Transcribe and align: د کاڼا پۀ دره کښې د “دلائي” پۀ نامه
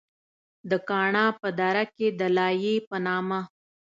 د 0.69 0.71
کاڼا 0.89 1.25
پۀ 1.39 1.49
دره 1.59 1.83
کښې 1.93 2.07
د 2.11 2.15
“دلائي” 2.19 2.75
پۀ 2.87 2.97
نامه 3.05 3.39